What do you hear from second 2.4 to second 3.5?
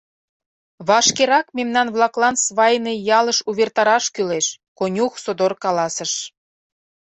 свайный ялыш